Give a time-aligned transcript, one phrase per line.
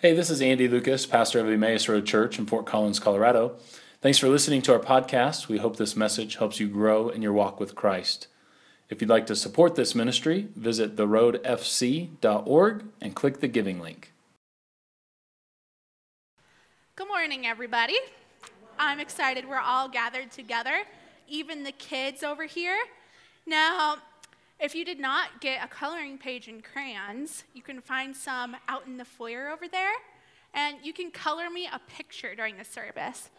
[0.00, 3.56] Hey, this is Andy Lucas, pastor of Emmaus Road Church in Fort Collins, Colorado.
[4.00, 5.48] Thanks for listening to our podcast.
[5.48, 8.28] We hope this message helps you grow in your walk with Christ.
[8.88, 14.12] If you'd like to support this ministry, visit theroadfc.org and click the giving link.
[16.94, 17.98] Good morning, everybody.
[18.78, 20.84] I'm excited we're all gathered together,
[21.26, 22.78] even the kids over here.
[23.46, 23.96] Now,
[24.60, 28.86] if you did not get a coloring page and crayons, you can find some out
[28.86, 29.94] in the foyer over there.
[30.54, 33.30] And you can color me a picture during the service.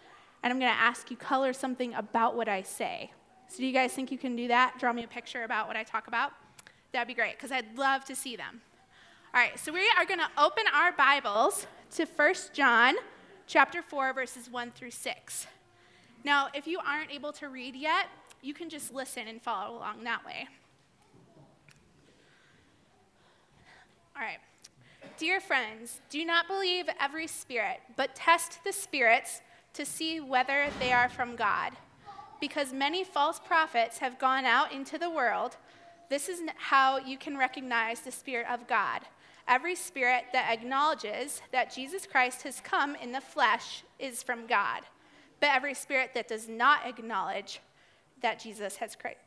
[0.43, 3.11] And I'm going to ask you color something about what I say.
[3.49, 4.75] So do you guys think you can do that?
[4.79, 6.31] Draw me a picture about what I talk about?
[6.93, 8.61] That'd be great because I'd love to see them.
[9.33, 12.95] All right, so we are going to open our Bibles to 1 John
[13.47, 15.47] chapter 4 verses 1 through 6.
[16.23, 18.07] Now, if you aren't able to read yet,
[18.41, 20.47] you can just listen and follow along that way.
[24.19, 24.39] All right.
[25.17, 29.41] Dear friends, do not believe every spirit, but test the spirits
[29.73, 31.71] to see whether they are from God.
[32.41, 35.55] Because many false prophets have gone out into the world,
[36.09, 39.03] this is how you can recognize the Spirit of God.
[39.47, 44.81] Every spirit that acknowledges that Jesus Christ has come in the flesh is from God.
[45.39, 47.61] But every spirit that does not acknowledge
[48.21, 49.19] that Jesus has Christ,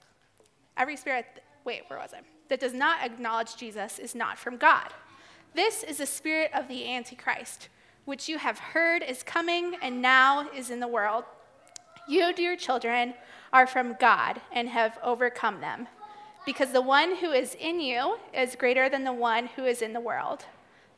[0.77, 2.21] every spirit, wait, where was I?
[2.53, 4.89] that does not acknowledge Jesus is not from God.
[5.55, 7.71] This is the spirit of the Antichrist,
[8.05, 11.25] which you have heard is coming and now is in the world.
[12.07, 13.15] You, dear children,
[13.55, 15.89] are from God and have overcome them,
[16.45, 19.95] because the one who is in you is greater than the one who is in
[19.95, 20.45] the world.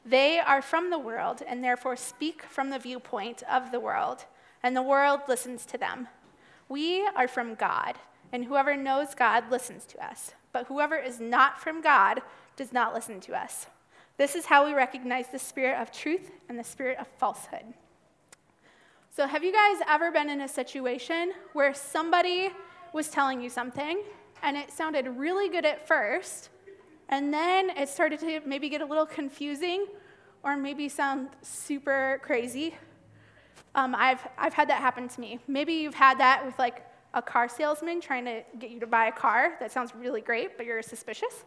[0.04, 4.24] They are from the world and therefore speak from the viewpoint of the world,
[4.60, 6.08] and the world listens to them.
[6.68, 7.94] We are from God,
[8.32, 12.22] and whoever knows God listens to us but whoever is not from God
[12.56, 13.66] does not listen to us.
[14.16, 17.74] This is how we recognize the spirit of truth and the spirit of falsehood.
[19.10, 22.50] So, have you guys ever been in a situation where somebody
[22.92, 24.02] was telling you something
[24.42, 26.50] and it sounded really good at first,
[27.08, 29.86] and then it started to maybe get a little confusing
[30.44, 32.76] or maybe sound super crazy?
[33.74, 35.40] Um, I've, I've had that happen to me.
[35.48, 36.84] Maybe you've had that with like
[37.14, 40.56] a car salesman trying to get you to buy a car that sounds really great,
[40.56, 41.44] but you're suspicious.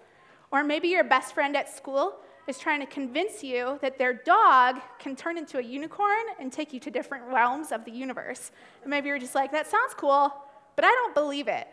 [0.51, 2.15] Or maybe your best friend at school
[2.47, 6.71] is trying to convince you that their dog can turn into a unicorn and take
[6.71, 8.51] you to different realms of the universe.
[8.81, 10.33] And maybe you're just like, that sounds cool,
[10.77, 11.67] but I don't believe it.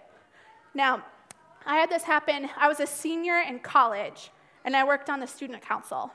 [0.74, 1.04] Now,
[1.64, 2.50] I had this happen.
[2.58, 4.30] I was a senior in college,
[4.64, 6.12] and I worked on the student council.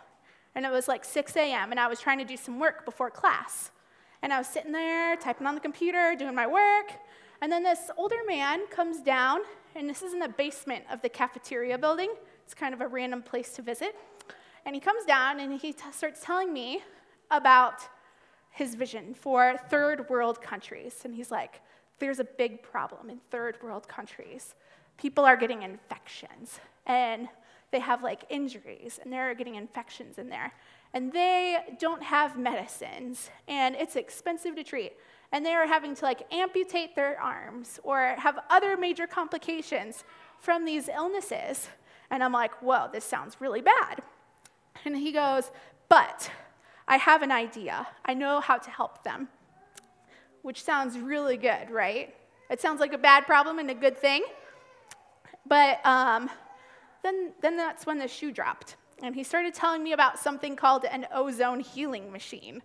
[0.54, 3.10] And it was like 6 a.m., and I was trying to do some work before
[3.10, 3.72] class.
[4.22, 6.92] And I was sitting there typing on the computer, doing my work,
[7.42, 9.40] and then this older man comes down,
[9.76, 12.12] and this is in the basement of the cafeteria building.
[12.44, 13.96] It's kind of a random place to visit.
[14.66, 16.82] And he comes down and he t- starts telling me
[17.32, 17.82] about
[18.52, 21.02] his vision for third world countries.
[21.06, 21.62] And he's like,
[22.00, 24.56] there's a big problem in third world countries.
[24.98, 27.30] People are getting infections, and
[27.72, 30.52] they have like injuries, and they're getting infections in there.
[30.94, 34.94] And they don't have medicines, and it's expensive to treat
[35.32, 40.04] and they are having to like amputate their arms or have other major complications
[40.40, 41.70] from these illnesses.
[42.10, 44.02] And I'm like, whoa, this sounds really bad.
[44.86, 45.52] And he goes,
[45.90, 46.32] but
[46.88, 47.88] I have an idea.
[48.06, 49.28] I know how to help them.
[50.42, 52.16] Which sounds really good, right?
[52.50, 54.24] It sounds like a bad problem and a good thing.
[55.46, 56.30] But um,
[57.04, 58.78] then, then that's when the shoe dropped.
[59.04, 62.62] And he started telling me about something called an ozone healing machine.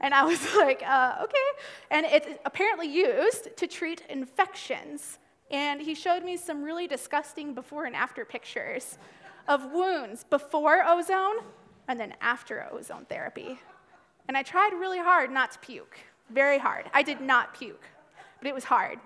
[0.00, 1.38] And I was like, uh, okay.
[1.90, 5.18] And it's apparently used to treat infections.
[5.50, 8.98] And he showed me some really disgusting before and after pictures
[9.46, 11.36] of wounds before ozone
[11.88, 13.58] and then after ozone therapy.
[14.26, 15.98] And I tried really hard not to puke,
[16.30, 16.86] very hard.
[16.94, 17.84] I did not puke,
[18.38, 18.98] but it was hard.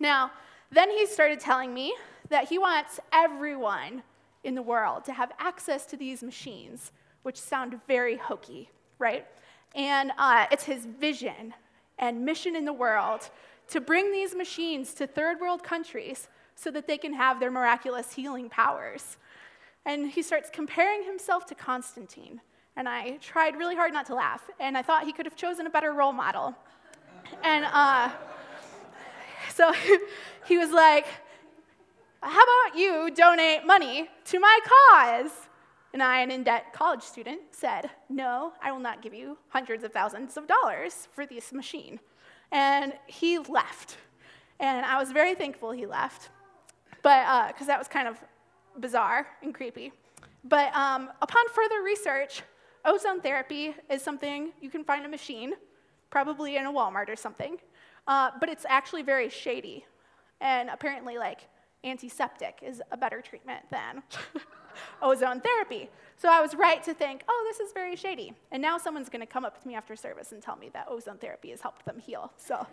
[0.00, 0.32] Now,
[0.72, 1.94] then he started telling me
[2.28, 4.02] that he wants everyone
[4.42, 6.92] in the world to have access to these machines,
[7.22, 9.26] which sound very hokey, right?
[9.74, 11.54] And uh, it's his vision
[11.98, 13.30] and mission in the world
[13.68, 18.12] to bring these machines to third world countries so that they can have their miraculous
[18.12, 19.16] healing powers.
[19.86, 22.40] And he starts comparing himself to Constantine.
[22.76, 25.66] And I tried really hard not to laugh, and I thought he could have chosen
[25.66, 26.54] a better role model.
[27.42, 28.10] And uh,
[29.54, 29.72] so
[30.46, 31.06] he was like,
[32.20, 35.30] How about you donate money to my cause?
[35.92, 39.82] And I, an in debt college student, said, No, I will not give you hundreds
[39.82, 41.98] of thousands of dollars for this machine.
[42.52, 43.96] And he left.
[44.60, 46.28] And I was very thankful he left,
[47.02, 48.18] but because uh, that was kind of
[48.78, 49.92] bizarre and creepy.
[50.44, 52.42] But um, upon further research,
[52.84, 55.54] ozone therapy is something you can find a machine,
[56.10, 57.56] probably in a Walmart or something,
[58.06, 59.84] uh, but it's actually very shady.
[60.40, 61.40] And apparently, like,
[61.84, 64.02] antiseptic is a better treatment than
[65.02, 65.88] ozone therapy.
[66.16, 68.34] So I was right to think, oh, this is very shady.
[68.52, 70.86] And now someone's going to come up to me after service and tell me that
[70.90, 72.30] ozone therapy has helped them heal.
[72.36, 72.66] So,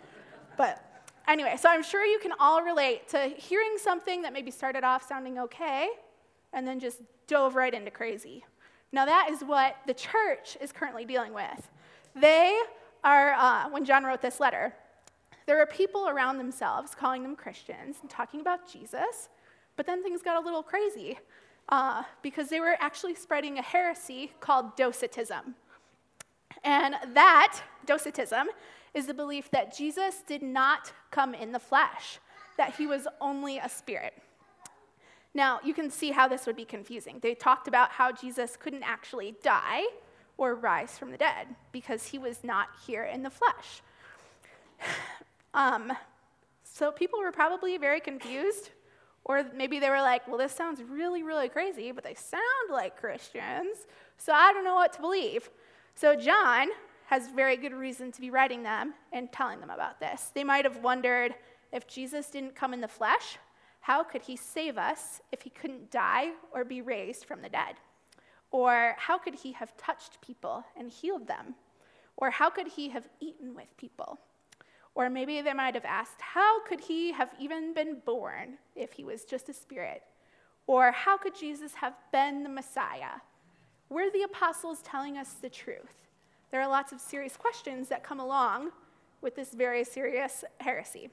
[0.58, 0.84] but
[1.26, 5.06] anyway, so I'm sure you can all relate to hearing something that maybe started off
[5.06, 5.88] sounding okay
[6.52, 8.44] and then just dove right into crazy.
[8.92, 11.70] Now, that is what the church is currently dealing with.
[12.14, 12.58] They
[13.04, 14.74] are, uh, when John wrote this letter,
[15.46, 19.30] there are people around themselves calling them Christians and talking about Jesus,
[19.76, 21.18] but then things got a little crazy
[21.68, 25.54] uh, because they were actually spreading a heresy called Docetism.
[26.64, 28.48] And that, Docetism,
[28.94, 32.18] is the belief that Jesus did not come in the flesh,
[32.56, 34.14] that he was only a spirit.
[35.34, 37.18] Now, you can see how this would be confusing.
[37.20, 39.84] They talked about how Jesus couldn't actually die
[40.36, 43.82] or rise from the dead because he was not here in the flesh.
[45.54, 45.92] Um,
[46.62, 48.70] so people were probably very confused,
[49.28, 52.42] or maybe they were like, well, this sounds really, really crazy, but they sound
[52.72, 53.86] like Christians,
[54.16, 55.50] so I don't know what to believe.
[55.94, 56.68] So John
[57.06, 60.32] has very good reason to be writing them and telling them about this.
[60.34, 61.34] They might have wondered
[61.72, 63.38] if Jesus didn't come in the flesh,
[63.80, 67.76] how could he save us if he couldn't die or be raised from the dead?
[68.50, 71.54] Or how could he have touched people and healed them?
[72.16, 74.18] Or how could he have eaten with people?
[74.98, 79.04] Or maybe they might have asked, how could he have even been born if he
[79.04, 80.02] was just a spirit?
[80.66, 83.20] Or how could Jesus have been the Messiah?
[83.90, 86.08] Were the apostles telling us the truth?
[86.50, 88.72] There are lots of serious questions that come along
[89.20, 91.10] with this very serious heresy.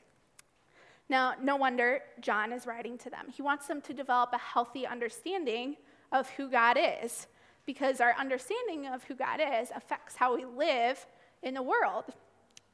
[1.08, 3.28] Now, no wonder John is writing to them.
[3.32, 5.76] He wants them to develop a healthy understanding
[6.12, 7.28] of who God is,
[7.68, 11.06] because our understanding of who God is affects how we live
[11.44, 12.06] in the world.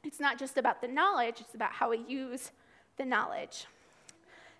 [0.04, 2.50] It's not just about the knowledge, it's about how we use
[2.96, 3.66] the knowledge.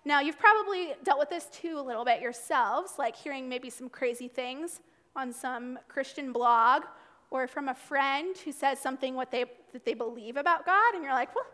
[0.05, 3.89] Now, you've probably dealt with this too a little bit yourselves, like hearing maybe some
[3.89, 4.81] crazy things
[5.15, 6.83] on some Christian blog
[7.31, 11.03] or from a friend who says something what they, that they believe about God, and
[11.03, 11.45] you're like, well,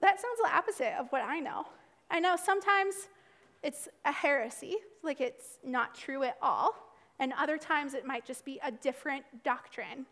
[0.00, 1.66] that sounds the opposite of what I know.
[2.10, 3.08] I know sometimes
[3.62, 6.74] it's a heresy, like it's not true at all,
[7.18, 10.06] and other times it might just be a different doctrine,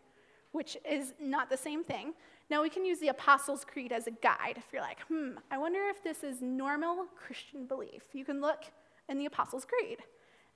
[0.51, 2.13] which is not the same thing.
[2.51, 4.55] Now, we can use the Apostles' Creed as a guide.
[4.57, 8.65] If you're like, hmm, I wonder if this is normal Christian belief, you can look
[9.07, 9.99] in the Apostles' Creed,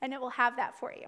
[0.02, 1.08] and it will have that for you.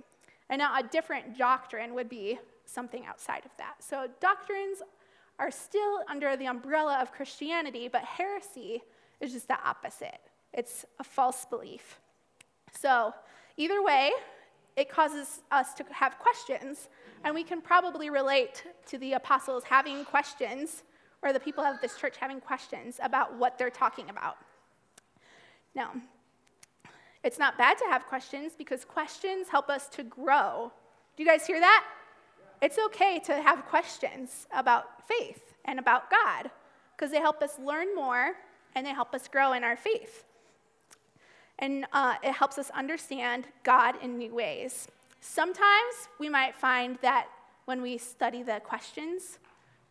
[0.50, 3.84] And now, a different doctrine would be something outside of that.
[3.84, 4.82] So, doctrines
[5.40, 8.82] are still under the umbrella of Christianity, but heresy
[9.20, 10.22] is just the opposite.
[10.54, 12.00] It's a false belief.
[12.72, 13.14] So,
[13.58, 14.12] either way,
[14.78, 16.88] it causes us to have questions,
[17.24, 20.84] and we can probably relate to the apostles having questions,
[21.22, 24.38] or the people of this church having questions about what they're talking about.
[25.76, 25.94] Now,
[27.24, 30.72] it's not bad to have questions because questions help us to grow.
[31.16, 31.84] Do you guys hear that?
[32.62, 36.50] it's okay to have questions about faith and about God
[36.96, 38.34] because they help us learn more
[38.76, 40.24] and they help us grow in our faith.
[41.60, 44.88] And uh, it helps us understand God in new ways.
[45.20, 47.28] Sometimes we might find that
[47.66, 49.40] when we study the questions,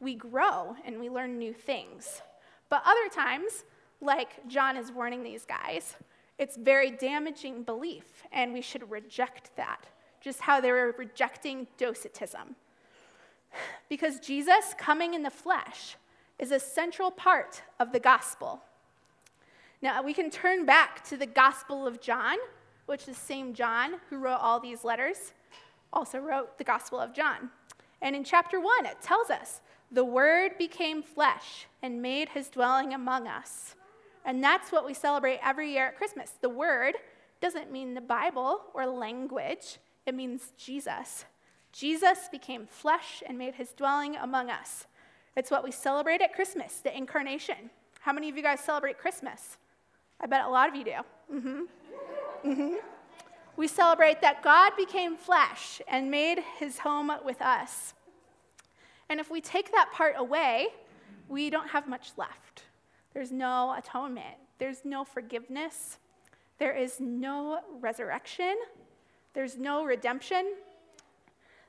[0.00, 2.22] we grow and we learn new things.
[2.68, 3.64] But other times,
[4.00, 5.96] like John is warning these guys,
[6.38, 9.86] it's very damaging belief, and we should reject that
[10.20, 12.56] just how they were rejecting docetism.
[13.88, 15.96] Because Jesus coming in the flesh
[16.38, 18.60] is a central part of the gospel.
[19.80, 22.36] Now, we can turn back to the Gospel of John,
[22.86, 25.32] which is the same John who wrote all these letters,
[25.92, 27.50] also wrote the Gospel of John.
[28.02, 32.92] And in chapter 1, it tells us the Word became flesh and made his dwelling
[32.92, 33.74] among us.
[34.24, 36.32] And that's what we celebrate every year at Christmas.
[36.40, 36.94] The Word
[37.40, 41.24] doesn't mean the Bible or language, it means Jesus.
[41.72, 44.86] Jesus became flesh and made his dwelling among us.
[45.36, 47.70] It's what we celebrate at Christmas, the incarnation.
[48.00, 49.58] How many of you guys celebrate Christmas?
[50.20, 51.34] I bet a lot of you do.
[51.34, 51.62] Mm-hmm.
[52.46, 52.76] Mm-hmm.
[53.56, 57.94] We celebrate that God became flesh and made his home with us.
[59.08, 60.68] And if we take that part away,
[61.28, 62.62] we don't have much left.
[63.14, 65.98] There's no atonement, there's no forgiveness,
[66.58, 68.54] there is no resurrection,
[69.34, 70.54] there's no redemption.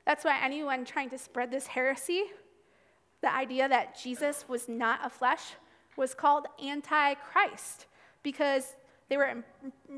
[0.04, 2.24] That's why anyone trying to spread this heresy,
[3.20, 5.54] the idea that Jesus was not a flesh,
[5.96, 7.86] was called antichrist
[8.22, 8.76] because
[9.08, 9.44] they were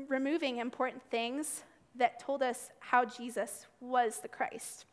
[0.07, 1.63] removing important things
[1.95, 4.85] that told us how Jesus was the Christ.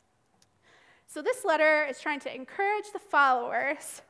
[1.06, 4.02] So this letter is trying to encourage the followers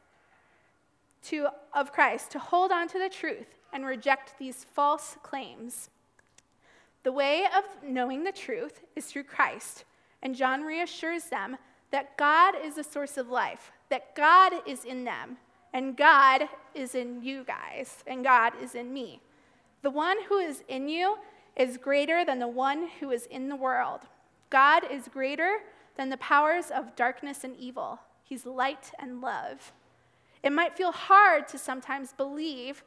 [1.25, 5.91] to, of Christ to hold on to the truth and reject these false claims.
[7.03, 9.85] The way of knowing the truth is through Christ,
[10.23, 11.57] and John reassures them
[11.91, 15.37] that God is the source of life, that God is in them,
[15.73, 19.21] and God is in you guys, and God is in me.
[19.83, 21.19] The one who is in you
[21.57, 24.01] is greater than the one who is in the world.
[24.51, 25.59] God is greater
[25.97, 28.01] than the powers of darkness and evil.
[28.23, 29.73] He's light and love.
[30.43, 32.85] It might feel hard to sometimes believe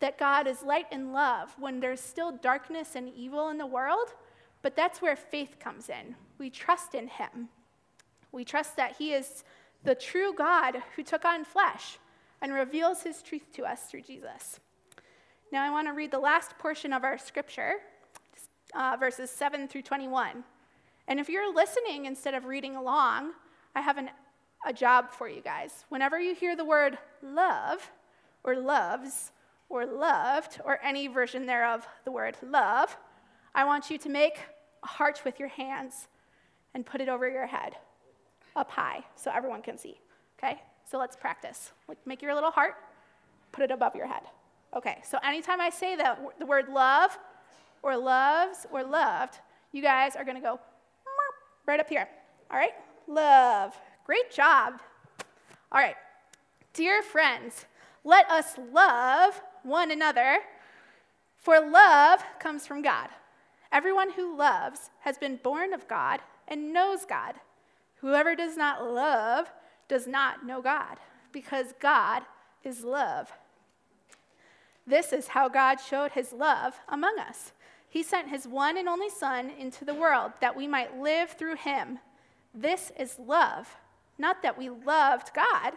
[0.00, 4.14] that God is light and love when there's still darkness and evil in the world,
[4.62, 6.14] but that's where faith comes in.
[6.38, 7.48] We trust in Him.
[8.32, 9.44] We trust that He is
[9.84, 11.98] the true God who took on flesh
[12.40, 14.60] and reveals His truth to us through Jesus.
[15.54, 17.74] Now, I want to read the last portion of our scripture,
[18.74, 20.42] uh, verses 7 through 21.
[21.06, 23.34] And if you're listening instead of reading along,
[23.72, 24.10] I have an,
[24.66, 25.84] a job for you guys.
[25.90, 27.88] Whenever you hear the word love,
[28.42, 29.30] or loves,
[29.68, 32.96] or loved, or any version thereof the word love,
[33.54, 34.40] I want you to make
[34.82, 36.08] a heart with your hands
[36.74, 37.76] and put it over your head,
[38.56, 40.00] up high, so everyone can see.
[40.36, 40.60] Okay?
[40.84, 41.70] So let's practice.
[41.86, 42.74] Like, make your little heart,
[43.52, 44.24] put it above your head.
[44.74, 47.16] Okay, so anytime I say that, the word love,
[47.82, 49.38] or loves, or loved,
[49.72, 50.58] you guys are gonna go
[51.66, 52.08] right up here.
[52.50, 52.74] All right?
[53.06, 53.74] Love.
[54.04, 54.80] Great job.
[55.70, 55.96] All right.
[56.72, 57.66] Dear friends,
[58.02, 60.38] let us love one another,
[61.36, 63.08] for love comes from God.
[63.70, 67.34] Everyone who loves has been born of God and knows God.
[67.96, 69.50] Whoever does not love
[69.88, 70.98] does not know God,
[71.32, 72.22] because God
[72.62, 73.32] is love.
[74.86, 77.52] This is how God showed his love among us.
[77.88, 81.56] He sent his one and only Son into the world that we might live through
[81.56, 82.00] him.
[82.52, 83.76] This is love.
[84.18, 85.74] Not that we loved God,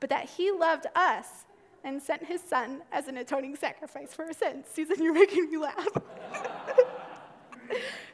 [0.00, 1.44] but that he loved us
[1.84, 4.66] and sent his Son as an atoning sacrifice for our sins.
[4.72, 5.88] Susan, you're making me laugh.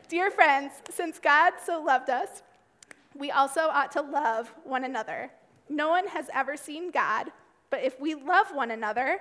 [0.08, 2.42] Dear friends, since God so loved us,
[3.14, 5.30] we also ought to love one another.
[5.68, 7.30] No one has ever seen God,
[7.70, 9.20] but if we love one another,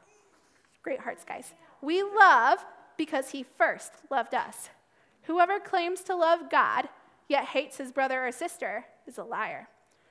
[0.83, 1.53] Great hearts, guys.
[1.81, 2.65] We love
[2.97, 4.69] because he first loved us.
[5.23, 6.89] Whoever claims to love God,
[7.27, 9.67] yet hates his brother or sister, is a liar.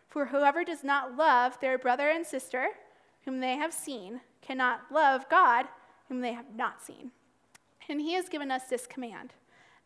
[0.09, 2.69] For whoever does not love their brother and sister,
[3.25, 5.67] whom they have seen, cannot love God,
[6.09, 7.13] whom they have not seen.
[7.89, 9.35] And he has given us this command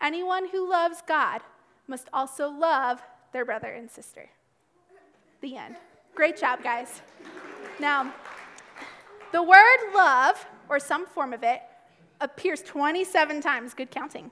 [0.01, 1.41] anyone who loves God
[1.87, 4.29] must also love their brother and sister.
[5.41, 5.77] The end.
[6.15, 7.01] Great job, guys.
[7.81, 8.13] Now,
[9.33, 11.63] the word love, or some form of it,
[12.21, 14.31] appears 27 times, good counting.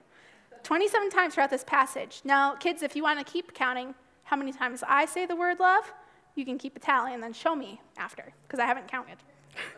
[0.62, 2.21] 27 times throughout this passage.
[2.25, 5.59] Now, kids, if you want to keep counting how many times I say the word
[5.61, 5.93] love,
[6.35, 9.19] you can keep a tally and then show me after, because I haven't counted.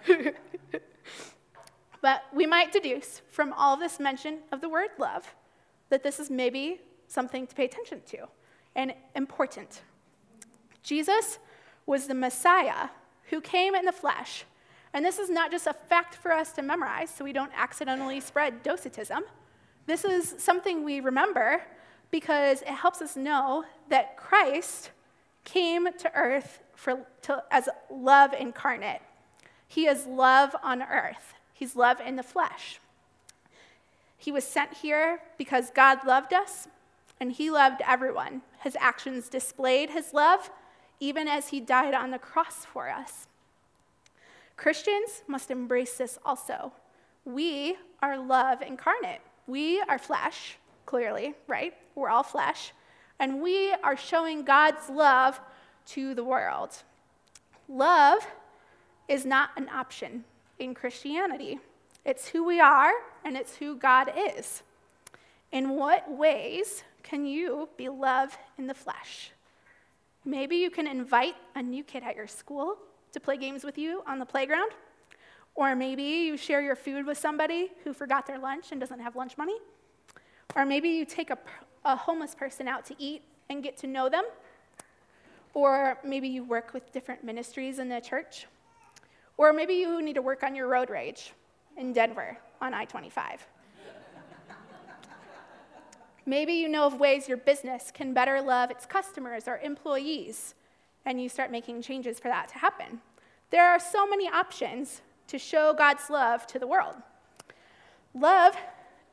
[2.01, 5.35] but we might deduce from all this mention of the word love
[5.89, 8.29] that this is maybe something to pay attention to
[8.77, 9.83] and important.
[10.83, 11.39] Jesus
[11.87, 12.89] was the Messiah
[13.31, 14.45] who came in the flesh.
[14.95, 18.21] And this is not just a fact for us to memorize so we don't accidentally
[18.21, 19.25] spread docetism.
[19.87, 21.63] This is something we remember
[22.13, 24.93] because it helps us know that Christ
[25.43, 29.03] came to earth for, to, as love incarnate.
[29.67, 32.79] He is love on earth, He's love in the flesh.
[34.17, 36.69] He was sent here because God loved us
[37.21, 38.43] and He loved everyone.
[38.63, 40.51] His actions displayed His love
[41.01, 43.27] even as He died on the cross for us.
[44.57, 46.73] Christians must embrace this also.
[47.25, 49.21] We are love incarnate.
[49.47, 50.57] We are flesh,
[50.87, 51.75] clearly, right?
[51.95, 52.73] We're all flesh.
[53.19, 55.41] And we are showing God's love
[55.87, 56.71] to the world.
[57.69, 58.27] Love
[59.09, 60.25] is not an option
[60.59, 61.59] in Christianity.
[62.05, 62.93] It's who we are
[63.25, 64.63] and it's who God is.
[65.53, 69.31] In what ways can you be love in the flesh?
[70.25, 72.79] Maybe you can invite a new kid at your school
[73.15, 74.71] to play games with you on the playground.
[75.55, 79.17] Or maybe you share your food with somebody who forgot their lunch and doesn't have
[79.17, 79.57] lunch money.
[80.55, 81.39] Or maybe you take a,
[81.85, 84.25] a homeless person out to eat and get to know them.
[85.55, 88.47] Or maybe you work with different ministries in the church.
[89.37, 91.33] Or maybe you need to work on your road rage
[91.77, 93.47] in Denver on I 25.
[96.27, 100.55] Maybe you know of ways your business can better love its customers or employees,
[101.07, 103.01] and you start making changes for that to happen.
[103.51, 106.97] There are so many options to show God's love to the world.
[108.15, 108.57] Love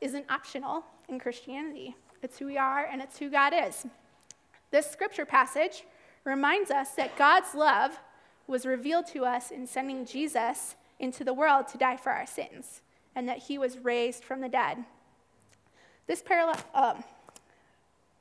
[0.00, 3.86] isn't optional in Christianity, it's who we are and it's who God is.
[4.70, 5.84] This scripture passage
[6.24, 7.98] reminds us that God's love
[8.46, 12.80] was revealed to us in sending Jesus into the world to die for our sins,
[13.14, 14.78] and that he was raised from the dead.
[16.06, 17.04] This parallel, um,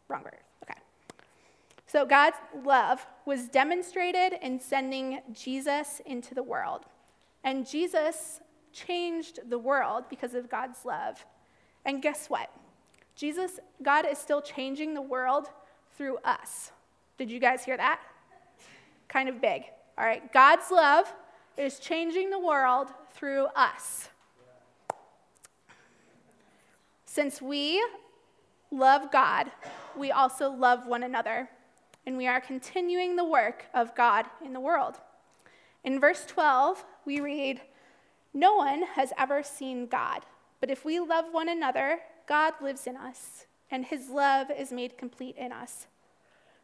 [0.08, 0.40] wrong word.
[1.92, 6.86] So God's love was demonstrated in sending Jesus into the world.
[7.44, 8.40] And Jesus
[8.72, 11.26] changed the world because of God's love.
[11.84, 12.50] And guess what?
[13.14, 15.50] Jesus, God is still changing the world
[15.98, 16.72] through us.
[17.18, 18.00] Did you guys hear that?
[19.10, 19.64] Kind of big.
[19.98, 21.14] All right, God's love
[21.58, 24.08] is changing the world through us.
[27.04, 27.86] Since we
[28.72, 29.52] love God,
[29.98, 31.50] we also love one another,
[32.06, 34.96] and we are continuing the work of God in the world.
[35.84, 37.62] In verse 12, we read,
[38.34, 40.26] No one has ever seen God,
[40.60, 44.98] but if we love one another, God lives in us, and his love is made
[44.98, 45.88] complete in us.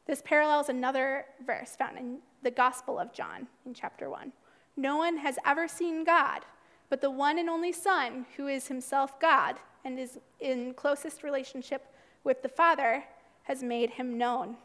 [0.06, 4.32] This parallels another verse found in the Gospel of John in chapter 1.
[4.78, 6.42] No one has ever seen God,
[6.90, 11.88] but the one and only Son, who is himself God and is in closest relationship
[12.24, 13.04] with the Father,
[13.44, 14.58] has made him known.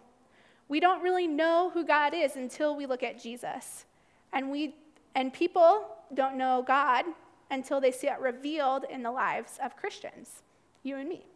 [0.73, 3.85] We don't really know who God is until we look at Jesus.
[4.33, 4.75] And, we,
[5.15, 7.05] and people don't know God
[7.51, 10.41] until they see it revealed in the lives of Christians,
[10.83, 11.27] you and me.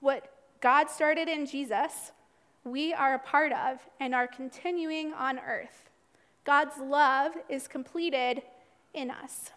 [0.00, 2.12] What God started in Jesus,
[2.64, 5.90] we are a part of and are continuing on earth.
[6.44, 8.40] God's love is completed
[8.94, 9.50] in us.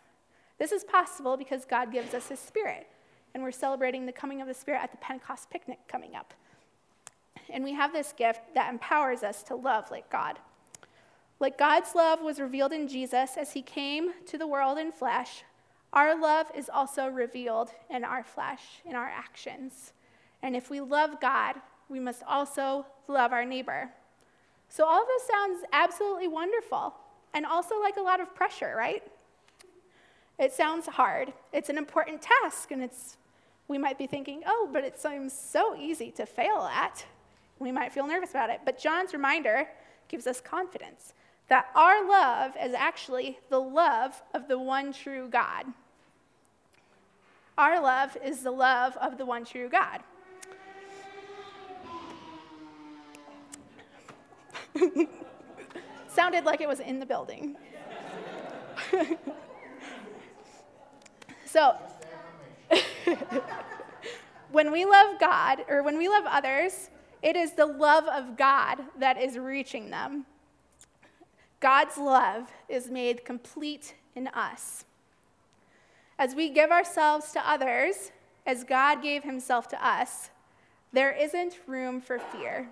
[0.60, 2.88] This is possible because God gives us His Spirit,
[3.34, 6.34] and we're celebrating the coming of the Spirit at the Pentecost picnic coming up.
[7.52, 10.40] And we have this gift that empowers us to love like God.
[11.40, 15.44] Like God's love was revealed in Jesus as He came to the world in flesh,
[15.94, 19.94] our love is also revealed in our flesh, in our actions.
[20.42, 21.56] And if we love God,
[21.90, 23.90] we must also love our neighbor.
[24.70, 26.94] So, all of this sounds absolutely wonderful
[27.34, 29.04] and also like a lot of pressure, right?
[30.40, 31.34] It sounds hard.
[31.52, 33.18] It's an important task, and it's,
[33.68, 37.06] we might be thinking, oh, but it seems so easy to fail at.
[37.62, 38.62] We might feel nervous about it.
[38.66, 39.68] But John's reminder
[40.08, 41.14] gives us confidence
[41.48, 45.66] that our love is actually the love of the one true God.
[47.58, 50.02] Our love is the love of the one true God.
[56.08, 57.58] Sounded like it was in the building.
[61.46, 61.76] so,
[64.52, 66.90] when we love God, or when we love others,
[67.22, 70.26] it is the love of God that is reaching them.
[71.60, 74.86] God's love is made complete in us.
[76.18, 78.12] As we give ourselves to others,
[78.46, 80.32] as God gave himself to us,
[80.92, 82.68] there isn't room for fear.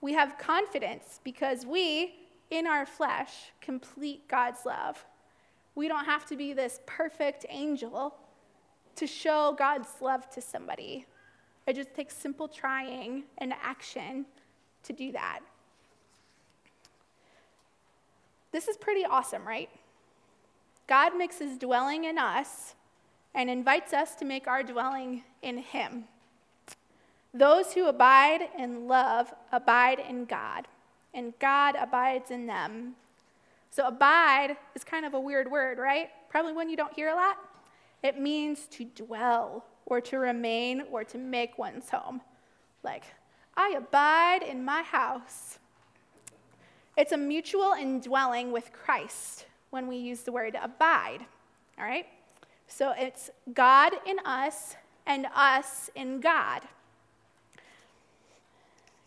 [0.00, 2.14] We have confidence because we,
[2.50, 5.04] in our flesh, complete God's love.
[5.74, 8.14] We don't have to be this perfect angel
[8.96, 11.06] to show God's love to somebody.
[11.66, 14.26] It just takes simple trying and action
[14.84, 15.40] to do that.
[18.50, 19.70] This is pretty awesome, right?
[20.86, 22.74] God makes his dwelling in us
[23.34, 26.04] and invites us to make our dwelling in him.
[27.32, 30.68] Those who abide in love abide in God,
[31.14, 32.94] and God abides in them.
[33.70, 36.10] So, abide is kind of a weird word, right?
[36.28, 37.38] Probably one you don't hear a lot.
[38.02, 42.20] It means to dwell, or to remain, or to make one's home.
[42.82, 43.04] Like,
[43.56, 45.58] I abide in my house.
[46.96, 51.20] It's a mutual indwelling with Christ when we use the word abide,
[51.78, 52.06] all right?
[52.66, 56.62] So it's God in us and us in God.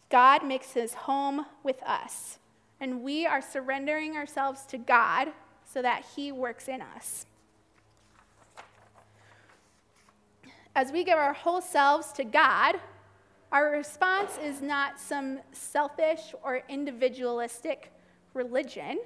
[0.10, 2.40] God makes his home with us.
[2.80, 5.30] and we are surrendering ourselves to God
[5.66, 7.26] so that He works in us.
[10.76, 12.76] As we give our whole selves to God,
[13.50, 17.94] our response is not some selfish or individualistic
[18.34, 19.00] religion.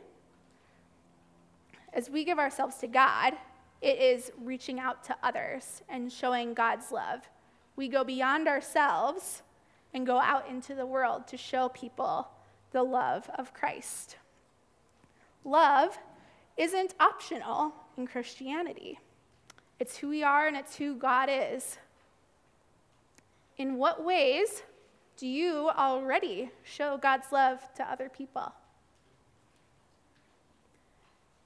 [1.94, 3.34] As we give ourselves to God,
[3.82, 7.30] it is reaching out to others and showing God's love.
[7.76, 9.44] We go beyond ourselves
[9.94, 12.30] and go out into the world to show people
[12.72, 14.18] the love of Christ.
[15.46, 16.00] Love
[16.58, 19.00] isn't optional in Christianity,
[19.80, 21.78] it's who we are and it's who God is.
[23.58, 24.64] In what ways
[25.18, 28.54] do you already show God's love to other people?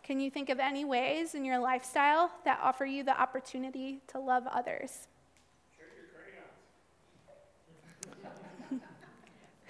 [0.03, 4.19] Can you think of any ways in your lifestyle that offer you the opportunity to
[4.19, 5.07] love others?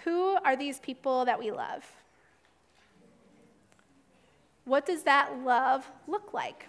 [0.04, 1.86] Who are these people that we love?
[4.66, 6.68] What does that love look like?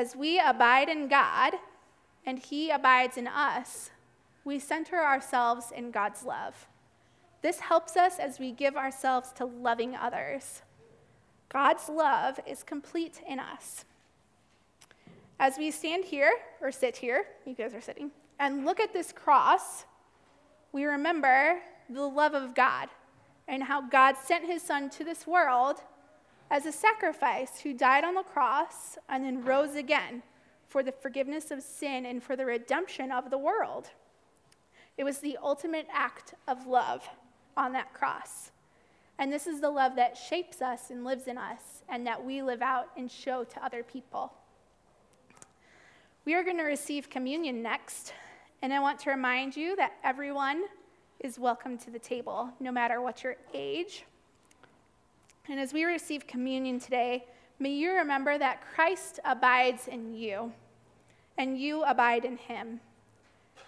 [0.00, 1.52] As we abide in God
[2.24, 3.90] and He abides in us,
[4.46, 6.66] we center ourselves in God's love.
[7.42, 10.62] This helps us as we give ourselves to loving others.
[11.50, 13.84] God's love is complete in us.
[15.38, 16.32] As we stand here,
[16.62, 19.84] or sit here, you guys are sitting, and look at this cross,
[20.72, 21.60] we remember
[21.90, 22.88] the love of God
[23.46, 25.82] and how God sent his son to this world
[26.50, 30.22] as a sacrifice who died on the cross and then rose again
[30.66, 33.90] for the forgiveness of sin and for the redemption of the world.
[34.98, 37.08] It was the ultimate act of love
[37.56, 38.50] on that cross.
[39.18, 42.42] And this is the love that shapes us and lives in us and that we
[42.42, 44.32] live out and show to other people.
[46.24, 48.12] We are going to receive communion next.
[48.62, 50.64] And I want to remind you that everyone
[51.20, 54.04] is welcome to the table, no matter what your age.
[55.50, 57.24] And as we receive communion today,
[57.58, 60.52] may you remember that Christ abides in you,
[61.36, 62.78] and you abide in him.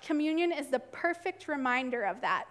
[0.01, 2.45] Communion is the perfect reminder of that.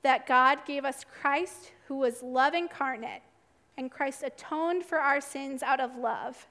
[0.00, 3.20] That God gave us Christ, who was love incarnate,
[3.76, 6.46] and Christ atoned for our sins out of love.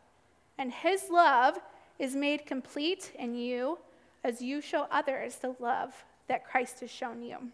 [0.59, 1.57] And his love
[1.97, 3.79] is made complete in you
[4.23, 7.49] as you show others the love that Christ has shown you.